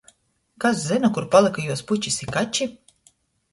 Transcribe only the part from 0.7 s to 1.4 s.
zyna, kur